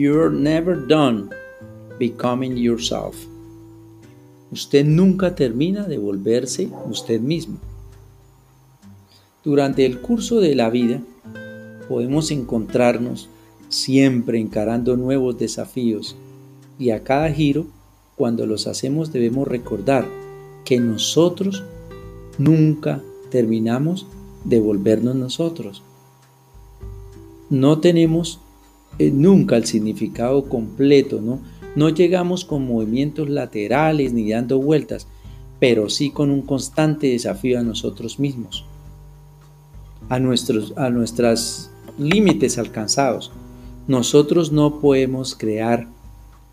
You're 0.00 0.30
never 0.30 0.76
done 0.76 1.30
becoming 1.98 2.56
yourself. 2.56 3.16
Usted 4.52 4.86
nunca 4.86 5.34
termina 5.34 5.88
de 5.88 5.98
volverse 5.98 6.70
usted 6.88 7.20
mismo. 7.20 7.58
Durante 9.42 9.84
el 9.84 10.00
curso 10.00 10.38
de 10.38 10.54
la 10.54 10.70
vida 10.70 11.02
podemos 11.88 12.30
encontrarnos 12.30 13.28
siempre 13.70 14.38
encarando 14.38 14.96
nuevos 14.96 15.36
desafíos 15.36 16.14
y 16.78 16.90
a 16.90 17.02
cada 17.02 17.32
giro, 17.32 17.66
cuando 18.14 18.46
los 18.46 18.68
hacemos 18.68 19.12
debemos 19.12 19.48
recordar 19.48 20.06
que 20.64 20.78
nosotros 20.78 21.64
nunca 22.38 23.02
terminamos 23.32 24.06
de 24.44 24.60
volvernos 24.60 25.16
nosotros. 25.16 25.82
No 27.50 27.80
tenemos 27.80 28.38
eh, 28.98 29.10
nunca 29.10 29.56
el 29.56 29.66
significado 29.66 30.48
completo, 30.48 31.20
¿no? 31.20 31.40
No 31.76 31.88
llegamos 31.90 32.44
con 32.44 32.66
movimientos 32.66 33.28
laterales 33.28 34.12
ni 34.12 34.30
dando 34.30 34.58
vueltas, 34.58 35.06
pero 35.60 35.88
sí 35.88 36.10
con 36.10 36.30
un 36.30 36.42
constante 36.42 37.08
desafío 37.08 37.58
a 37.58 37.62
nosotros 37.62 38.18
mismos, 38.18 38.64
a 40.08 40.18
nuestros 40.18 40.72
a 40.76 40.90
nuestros 40.90 41.70
límites 41.98 42.58
alcanzados. 42.58 43.30
Nosotros 43.86 44.52
no 44.52 44.80
podemos 44.80 45.34
crear 45.34 45.86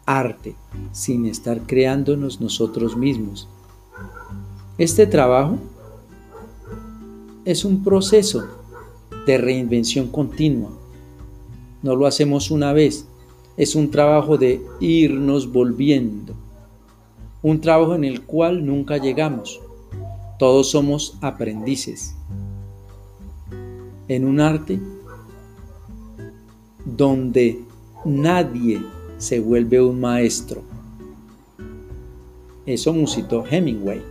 arte 0.06 0.56
sin 0.92 1.26
estar 1.26 1.62
creándonos 1.62 2.40
nosotros 2.40 2.96
mismos. 2.96 3.48
Este 4.78 5.08
trabajo 5.08 5.58
es 7.46 7.66
un 7.66 7.84
proceso 7.84 8.46
de 9.26 9.38
reinvención 9.38 10.08
continua. 10.08 10.72
No 11.86 11.96
lo 11.96 12.08
hacemos 12.08 12.50
una 12.50 12.74
vez, 12.74 13.06
es 13.58 13.76
un 13.76 13.92
trabajo 13.92 14.40
de 14.40 14.60
irnos 14.80 15.52
volviendo, 15.52 16.34
un 17.44 17.62
trabajo 17.62 17.94
en 17.94 18.04
el 18.04 18.24
cual 18.24 18.66
nunca 18.66 18.98
llegamos. 18.98 19.62
Todos 20.40 20.72
somos 20.72 21.16
aprendices. 21.22 22.16
En 24.08 24.26
un 24.26 24.40
arte 24.40 24.80
donde 26.86 27.60
nadie 28.04 28.82
se 29.20 29.40
vuelve 29.40 29.80
un 29.80 30.00
maestro. 30.02 30.64
Eso 32.66 32.94
musitó 32.94 33.46
Hemingway. 33.48 34.02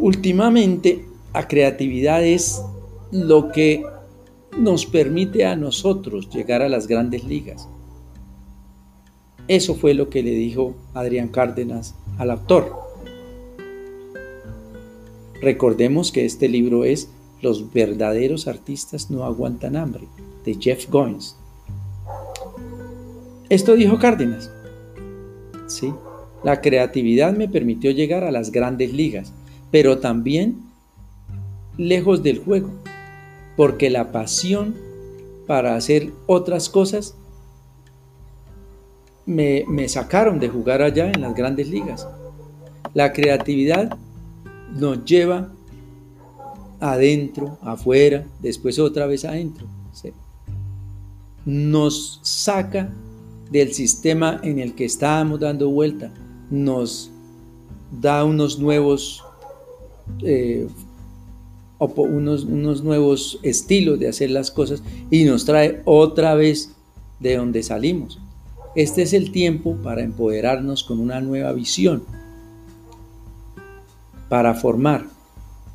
Últimamente, 0.00 1.06
la 1.32 1.46
creatividad 1.46 2.24
es 2.24 2.60
lo 3.12 3.52
que 3.52 3.84
nos 4.58 4.86
permite 4.86 5.46
a 5.46 5.56
nosotros 5.56 6.28
llegar 6.30 6.62
a 6.62 6.68
las 6.68 6.86
grandes 6.86 7.24
ligas. 7.24 7.68
Eso 9.48 9.74
fue 9.74 9.94
lo 9.94 10.08
que 10.08 10.22
le 10.22 10.30
dijo 10.30 10.76
Adrián 10.94 11.28
Cárdenas 11.28 11.94
al 12.18 12.30
autor. 12.30 12.80
Recordemos 15.40 16.12
que 16.12 16.24
este 16.24 16.48
libro 16.48 16.84
es 16.84 17.10
Los 17.40 17.72
verdaderos 17.72 18.46
artistas 18.46 19.10
no 19.10 19.24
aguantan 19.24 19.74
hambre, 19.74 20.06
de 20.44 20.56
Jeff 20.60 20.88
Goins. 20.88 21.36
Esto 23.48 23.74
dijo 23.74 23.98
Cárdenas. 23.98 24.50
Sí, 25.66 25.92
la 26.44 26.60
creatividad 26.60 27.36
me 27.36 27.48
permitió 27.48 27.90
llegar 27.90 28.22
a 28.22 28.30
las 28.30 28.52
grandes 28.52 28.92
ligas, 28.92 29.32
pero 29.70 29.98
también 29.98 30.58
lejos 31.76 32.22
del 32.22 32.38
juego 32.38 32.70
porque 33.56 33.90
la 33.90 34.12
pasión 34.12 34.74
para 35.46 35.76
hacer 35.76 36.12
otras 36.26 36.68
cosas 36.68 37.14
me, 39.26 39.88
sacaron 39.88 40.38
de 40.38 40.48
jugar 40.48 40.82
allá 40.82 41.10
en 41.10 41.20
las 41.20 41.34
grandes 41.34 41.68
ligas. 41.68 42.08
La 42.94 43.12
creatividad 43.12 43.96
nos 44.74 45.04
lleva 45.04 45.52
adentro, 46.80 47.58
afuera, 47.62 48.26
después 48.40 48.78
otra 48.78 49.06
vez 49.06 49.24
adentro. 49.24 49.66
Nos 51.44 52.20
saca 52.22 52.92
del 53.50 53.72
sistema 53.72 54.40
en 54.42 54.58
el 54.58 54.74
que 54.74 54.84
estábamos 54.84 55.40
dando 55.40 55.70
vuelta, 55.70 56.12
nos 56.50 57.10
da 58.00 58.24
unos 58.24 58.58
nuevos 58.58 59.22
eh, 60.22 60.68
unos, 61.86 62.44
nuevos 62.82 63.38
estilos 63.42 63.98
de 63.98 64.08
hacer 64.08 64.30
las 64.30 64.50
cosas 64.50 64.82
y 65.10 65.24
nos 65.24 65.44
trae 65.44 65.82
otra 65.84 66.34
vez 66.34 66.74
de 67.20 67.36
donde 67.36 67.62
salimos. 67.62 68.18
Este 68.74 69.02
es 69.02 69.12
el 69.12 69.32
tiempo 69.32 69.76
para 69.82 70.02
empoderarnos 70.02 70.84
con 70.84 70.98
una 70.98 71.20
nueva 71.20 71.52
visión, 71.52 72.04
para 74.28 74.54
formar. 74.54 75.06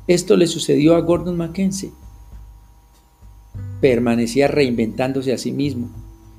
Esto 0.06 0.36
le 0.36 0.46
sucedió 0.46 0.96
a 0.96 1.00
Gordon 1.00 1.36
Mackenzie. 1.36 1.92
Permanecía 3.80 4.48
reinventándose 4.48 5.32
a 5.32 5.38
sí 5.38 5.52
mismo 5.52 5.90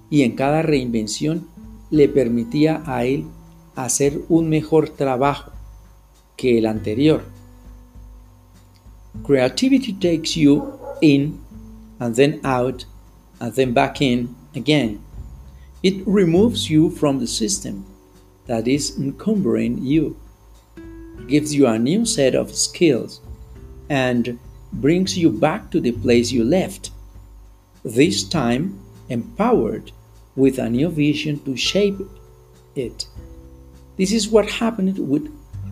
y 0.10 0.24
en 0.24 0.36
cada 0.36 0.62
reinvención 0.62 1.48
le 1.92 2.10
permitía 2.10 2.84
a 2.86 3.06
él 3.06 3.26
hacer 3.76 4.22
un 4.28 4.50
mejor 4.50 4.90
trabajo 4.90 5.52
que 6.36 6.58
el 6.58 6.66
anterior. 6.66 7.24
Creativity 9.24 9.94
takes 9.94 10.36
you 10.36 10.80
in 11.02 11.44
and 12.00 12.16
then 12.16 12.42
out 12.44 12.86
and 13.40 13.54
then 13.54 13.74
back 13.74 14.02
in 14.02 14.36
again. 14.56 15.04
It 15.84 16.06
removes 16.08 16.70
you 16.70 16.90
from 16.90 17.20
the 17.20 17.28
system 17.28 17.86
that 18.48 18.68
is 18.68 18.98
encumbering 18.98 19.78
you, 19.84 20.20
gives 21.28 21.54
you 21.54 21.68
a 21.68 21.80
new 21.80 22.06
set 22.06 22.36
of 22.36 22.56
skills, 22.56 23.22
and 23.90 24.40
brings 24.74 25.18
you 25.18 25.30
back 25.32 25.70
to 25.72 25.80
the 25.80 25.92
place 25.92 26.32
you 26.32 26.44
left, 26.44 26.92
this 27.84 28.24
time 28.24 28.80
empowered 29.10 29.92
with 30.36 30.60
a 30.60 30.70
new 30.70 30.90
vision 30.90 31.40
to 31.46 31.56
shape 31.56 32.00
it. 32.76 33.08
This 33.98 34.12
is 34.12 34.30
what 34.30 34.50
happened 34.50 34.98
with 34.98 35.32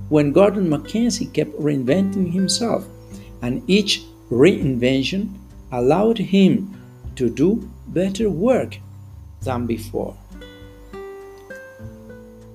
when 0.10 0.32
Gordon 0.32 0.70
Mackenzie 0.70 1.26
kept 1.26 1.52
reinventing 1.60 2.32
himself 2.32 2.88
and 3.42 3.62
each 3.68 4.06
reinvention 4.30 5.30
allowed 5.72 6.20
him 6.20 6.74
to 7.16 7.30
do 7.30 7.68
better 7.88 8.30
work 8.30 8.80
than 9.44 9.68
before. 9.68 10.14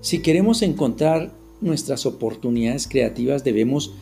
Si 0.01 0.21
queremos 0.21 0.63
encontrar 0.63 1.31
nuestras 1.61 2.07
oportunidades 2.07 2.89
creativas, 2.89 3.45
debemos 3.45 3.95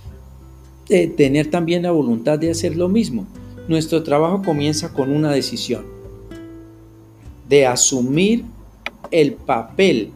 eh, 0.89 1.09
tener 1.09 1.51
también 1.51 1.83
la 1.83 1.91
voluntad 1.91 2.39
de 2.39 2.51
hacer 2.51 2.77
lo 2.77 2.89
mismo. 2.89 3.27
Nuestro 3.69 4.03
trabajo 4.03 4.43
comienza 4.43 4.93
con 4.93 5.11
una 5.11 5.31
decisión 5.31 5.85
de 7.49 7.67
asumir 7.67 8.45
el 9.11 9.35
papel 9.35 10.11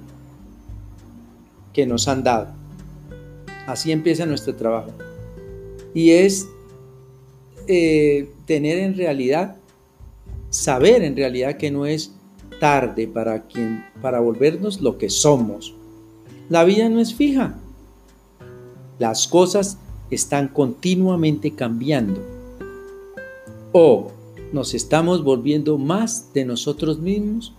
que 1.73 1.87
nos 1.87 2.09
han 2.09 2.25
dado. 2.25 2.49
Así 3.67 3.93
empieza 3.93 4.25
nuestro 4.27 4.55
trabajo. 4.55 4.93
Y 5.95 6.11
es 6.11 6.49
eh, 7.67 8.31
tener 8.47 8.79
en 8.79 8.97
realidad, 8.97 9.57
saber 10.51 11.03
en 11.03 11.17
realidad 11.17 11.57
que 11.57 11.71
no 11.71 11.87
es 11.87 12.13
tarde 12.61 13.07
para, 13.07 13.47
quien, 13.47 13.85
para 14.01 14.21
volvernos 14.21 14.81
lo 14.81 14.99
que 14.99 15.11
somos. 15.11 15.75
La 16.49 16.65
vida 16.65 16.89
no 16.89 17.01
es 17.01 17.15
fija. 17.15 17.59
Las 18.99 19.27
cosas 19.27 19.79
están 20.11 20.49
continuamente 20.49 21.53
cambiando. 21.53 22.21
O 23.73 24.13
nos 24.53 24.75
estamos 24.75 25.25
volviendo 25.25 25.79
más 25.79 26.33
de 26.33 26.45
nosotros 26.45 27.01
mismos 27.01 27.53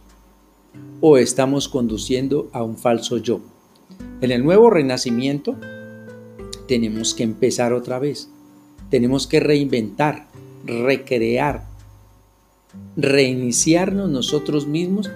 o 1.01 1.17
estamos 1.17 1.67
conduciendo 1.67 2.49
a 2.53 2.63
un 2.63 2.77
falso 2.77 3.17
yo. 3.17 3.41
En 4.21 4.31
el 4.31 4.43
nuevo 4.43 4.69
renacimiento 4.69 5.55
tenemos 6.67 7.13
que 7.13 7.23
empezar 7.23 7.73
otra 7.73 7.99
vez. 7.99 8.29
Tenemos 8.95 9.27
que 9.27 9.41
reinventar, 9.41 10.25
recrear, 10.65 11.65
reiniciarnos 12.95 14.09
nosotros 14.09 14.67
mismos 14.67 15.11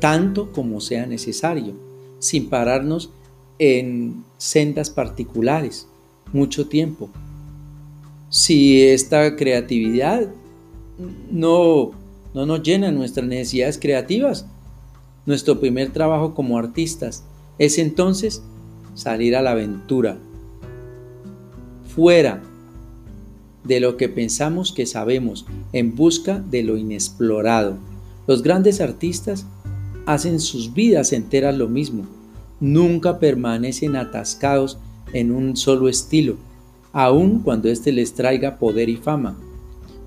tanto 0.00 0.50
como 0.50 0.80
sea 0.80 1.06
necesario, 1.06 1.74
sin 2.18 2.48
pararnos 2.48 3.12
en 3.60 4.24
sendas 4.38 4.90
particulares 4.90 5.86
mucho 6.32 6.66
tiempo. 6.66 7.10
Si 8.28 8.82
esta 8.82 9.36
creatividad 9.36 10.26
no, 11.30 11.92
no 12.34 12.44
nos 12.44 12.60
llena 12.60 12.90
nuestras 12.90 13.24
necesidades 13.24 13.78
creativas, 13.78 14.46
nuestro 15.26 15.60
primer 15.60 15.92
trabajo 15.92 16.34
como 16.34 16.58
artistas 16.58 17.22
es 17.56 17.78
entonces 17.78 18.42
salir 18.94 19.36
a 19.36 19.42
la 19.42 19.52
aventura, 19.52 20.18
fuera 21.94 22.42
de 23.64 23.80
lo 23.80 23.96
que 23.96 24.08
pensamos 24.08 24.72
que 24.72 24.86
sabemos, 24.86 25.46
en 25.72 25.94
busca 25.94 26.38
de 26.38 26.62
lo 26.62 26.76
inexplorado. 26.76 27.76
Los 28.26 28.42
grandes 28.42 28.80
artistas 28.80 29.46
hacen 30.06 30.40
sus 30.40 30.72
vidas 30.72 31.12
enteras 31.12 31.56
lo 31.56 31.68
mismo. 31.68 32.06
Nunca 32.58 33.18
permanecen 33.18 33.96
atascados 33.96 34.78
en 35.12 35.32
un 35.32 35.56
solo 35.56 35.88
estilo, 35.88 36.36
aun 36.92 37.40
cuando 37.40 37.68
éste 37.68 37.92
les 37.92 38.14
traiga 38.14 38.58
poder 38.58 38.88
y 38.88 38.96
fama. 38.96 39.38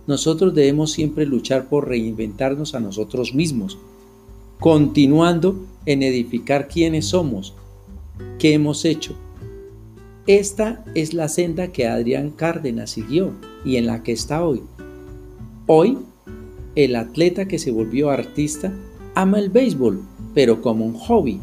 Nosotros 0.06 0.54
debemos 0.54 0.92
siempre 0.92 1.26
luchar 1.26 1.70
por 1.70 1.88
reinventarnos 1.88 2.76
a 2.76 2.80
nosotros 2.80 3.34
mismos, 3.34 3.78
continuando 4.60 5.66
en 5.86 6.04
edificar 6.04 6.68
quiénes 6.68 7.06
somos, 7.08 7.54
qué 8.38 8.54
hemos 8.54 8.86
hecho. 8.86 9.16
Esta 10.28 10.86
es 10.96 11.14
la 11.14 11.28
senda 11.28 11.74
que 11.74 11.86
Adrián 11.86 12.30
Cárdenas 12.30 12.92
siguió 12.92 13.34
y 13.66 13.76
en 13.76 13.88
la 13.88 14.04
que 14.04 14.14
está 14.14 14.46
hoy. 14.46 14.62
Hoy, 15.68 15.98
el 16.76 16.96
atleta 16.96 17.46
que 17.46 17.60
se 17.60 17.72
volvió 17.72 18.10
artista 18.10 18.74
ama 19.16 19.38
el 19.40 19.50
béisbol, 19.50 20.02
pero 20.34 20.62
como 20.62 20.86
un 20.86 20.94
hobby. 20.94 21.42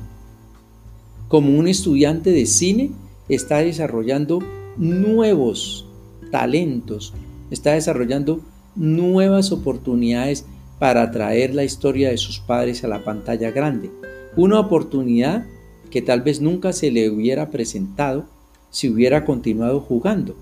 Como 1.28 1.58
un 1.58 1.68
estudiante 1.68 2.30
de 2.30 2.46
cine, 2.46 2.90
está 3.28 3.58
desarrollando 3.58 4.38
nuevos 4.78 5.86
talentos, 6.30 7.12
está 7.50 7.72
desarrollando 7.72 8.40
nuevas 8.76 9.52
oportunidades 9.52 10.46
para 10.78 11.10
traer 11.10 11.54
la 11.54 11.64
historia 11.64 12.08
de 12.08 12.16
sus 12.16 12.38
padres 12.38 12.82
a 12.82 12.88
la 12.88 13.04
pantalla 13.04 13.50
grande. 13.50 13.90
Una 14.38 14.58
oportunidad 14.58 15.44
que 15.90 16.00
tal 16.00 16.22
vez 16.22 16.40
nunca 16.40 16.72
se 16.72 16.90
le 16.90 17.10
hubiera 17.10 17.50
presentado 17.50 18.39
si 18.70 18.88
hubiera 18.88 19.24
continuado 19.24 19.80
jugando. 19.80 20.36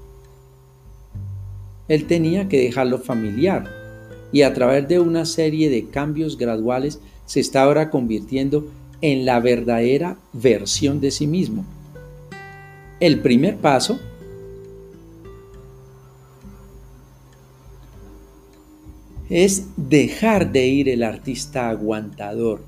Él 1.88 2.06
tenía 2.06 2.48
que 2.48 2.60
dejarlo 2.60 2.98
familiar 2.98 3.69
y 4.30 4.42
a 4.42 4.52
través 4.52 4.86
de 4.88 5.00
una 5.00 5.25
serie 5.25 5.70
de 5.70 5.86
cambios 5.86 6.36
graduales 6.36 7.00
se 7.25 7.40
está 7.40 7.62
ahora 7.62 7.90
convirtiendo 7.90 8.69
en 9.00 9.25
la 9.25 9.40
verdadera 9.40 10.19
versión 10.32 11.00
de 11.00 11.10
sí 11.10 11.26
mismo. 11.26 11.64
El 13.00 13.20
primer 13.20 13.56
paso 13.56 13.98
es 19.30 19.66
dejar 19.76 20.52
de 20.52 20.66
ir 20.66 20.88
el 20.88 21.02
artista 21.02 21.69
aguantador, 21.69 22.64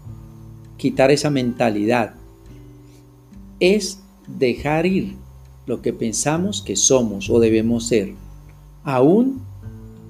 quitar 0.76 1.10
esa 1.10 1.30
mentalidad. 1.30 2.14
Es 3.58 4.00
dejar 4.26 4.86
ir 4.86 5.16
lo 5.70 5.82
que 5.82 5.92
pensamos 5.92 6.62
que 6.62 6.74
somos 6.74 7.30
o 7.30 7.38
debemos 7.38 7.86
ser, 7.86 8.14
aún 8.82 9.40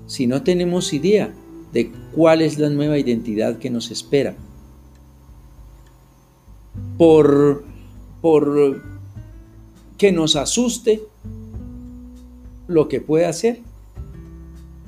si 0.06 0.26
no 0.26 0.42
tenemos 0.42 0.94
idea 0.94 1.34
de 1.74 1.92
cuál 2.14 2.40
es 2.40 2.58
la 2.58 2.70
nueva 2.70 2.98
identidad 2.98 3.58
que 3.58 3.68
nos 3.68 3.90
espera. 3.90 4.34
Por, 6.96 7.62
por 8.22 8.82
que 9.98 10.12
nos 10.12 10.34
asuste 10.34 11.02
lo 12.66 12.88
que 12.88 13.02
puede 13.02 13.26
hacer, 13.26 13.60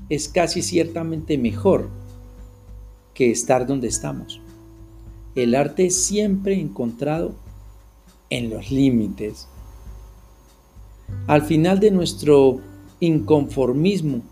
es 0.08 0.26
casi 0.26 0.62
ciertamente 0.62 1.36
mejor 1.36 1.90
que 3.12 3.30
estar 3.30 3.66
donde 3.66 3.88
estamos. 3.88 4.40
El 5.34 5.54
arte 5.54 5.90
siempre 5.90 6.58
encontrado 6.58 7.34
en 8.30 8.48
los 8.48 8.70
límites. 8.70 9.48
Al 11.26 11.42
final 11.42 11.80
de 11.80 11.90
nuestro 11.90 12.60
inconformismo 13.00 14.22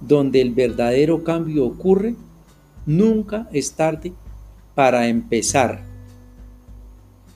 donde 0.00 0.40
el 0.40 0.52
verdadero 0.52 1.22
cambio 1.22 1.64
ocurre, 1.64 2.16
nunca 2.86 3.48
es 3.52 3.72
tarde 3.72 4.12
para 4.74 5.06
empezar 5.06 5.84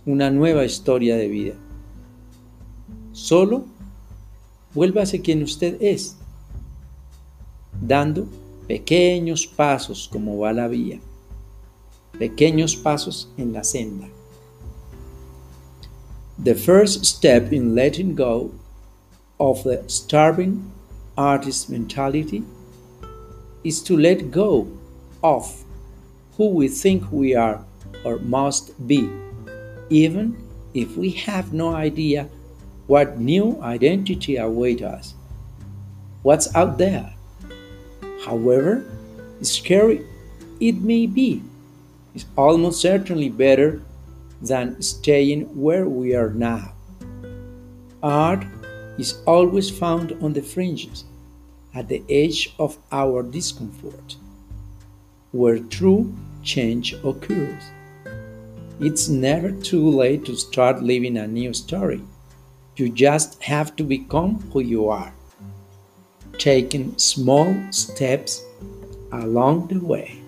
una 0.05 0.31
nueva 0.31 0.65
historia 0.65 1.17
de 1.17 1.29
vida. 1.29 1.55
Solo 3.13 3.65
vuélvase 4.75 5.21
quien 5.23 5.43
usted 5.43 5.81
es, 5.81 6.17
dando 7.81 8.27
pequeños 8.67 9.47
pasos 9.47 10.09
como 10.11 10.39
va 10.39 10.53
la 10.53 10.69
vía, 10.69 11.01
pequeños 12.19 12.77
pasos 12.77 13.33
en 13.37 13.53
la 13.53 13.65
senda. 13.65 14.09
The 16.39 16.55
first 16.55 17.07
step 17.07 17.51
in 17.51 17.75
letting 17.75 18.15
go 18.15 18.53
of 19.41 19.65
the 19.65 19.83
starving 19.89 20.71
artist 21.17 21.71
mentality 21.71 22.45
is 23.65 23.83
to 23.85 23.97
let 23.97 24.31
go 24.31 24.69
of 25.25 25.65
who 26.37 26.51
we 26.51 26.69
think 26.69 27.11
we 27.11 27.35
are 27.35 27.65
or 28.05 28.19
must 28.19 28.87
be, 28.87 29.09
even 29.89 30.37
if 30.75 30.95
we 30.97 31.11
have 31.11 31.55
no 31.55 31.75
idea 31.75 32.29
what 32.87 33.19
new 33.19 33.59
identity 33.63 34.37
awaits 34.37 34.83
us, 34.83 35.15
what's 36.23 36.55
out 36.55 36.77
there. 36.77 37.15
However 38.27 38.85
scary 39.41 40.05
it 40.61 40.77
may 40.77 41.07
be, 41.07 41.43
it's 42.15 42.27
almost 42.37 42.83
certainly 42.83 43.31
better 43.31 43.81
than 44.41 44.81
staying 44.83 45.43
where 45.61 45.89
we 45.89 46.15
are 46.15 46.31
now. 46.31 46.73
Art 48.03 48.45
is 48.99 49.21
always 49.27 49.71
found 49.71 50.13
on 50.23 50.33
the 50.33 50.43
fringes 50.43 51.05
at 51.75 51.89
the 51.89 52.03
edge 52.09 52.55
of 52.59 52.79
our 52.93 53.23
discomfort, 53.23 54.17
where 55.33 55.59
true 55.59 56.15
change 56.43 56.95
occurs. 57.05 57.63
It's 58.81 59.09
never 59.09 59.51
too 59.53 59.89
late 59.91 60.25
to 60.27 60.37
start 60.37 60.83
living 60.83 61.17
a 61.17 61.27
new 61.27 61.53
story. 61.53 62.03
You 62.77 62.91
just 62.91 63.43
have 63.43 63.75
to 63.77 63.83
become 63.85 64.41
who 64.53 64.61
you 64.61 64.89
are, 64.89 65.13
taking 66.39 66.97
small 66.99 67.55
steps 67.71 68.45
along 69.13 69.69
the 69.69 69.81
way. 69.81 70.21